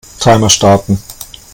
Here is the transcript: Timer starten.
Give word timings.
Timer 0.19 0.49
starten. 0.49 0.97